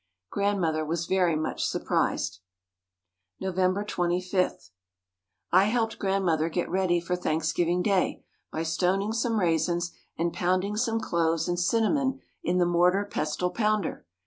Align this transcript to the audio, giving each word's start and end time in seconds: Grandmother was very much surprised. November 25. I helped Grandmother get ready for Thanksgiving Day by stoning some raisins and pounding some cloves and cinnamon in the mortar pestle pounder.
Grandmother 0.31 0.83
was 0.83 1.05
very 1.05 1.35
much 1.35 1.63
surprised. 1.63 2.39
November 3.39 3.83
25. 3.83 4.71
I 5.51 5.63
helped 5.65 5.99
Grandmother 5.99 6.49
get 6.49 6.67
ready 6.67 6.99
for 6.99 7.15
Thanksgiving 7.15 7.83
Day 7.83 8.23
by 8.51 8.63
stoning 8.63 9.13
some 9.13 9.39
raisins 9.39 9.91
and 10.17 10.33
pounding 10.33 10.75
some 10.75 10.99
cloves 10.99 11.47
and 11.47 11.59
cinnamon 11.59 12.19
in 12.41 12.57
the 12.57 12.65
mortar 12.65 13.05
pestle 13.05 13.51
pounder. 13.51 14.07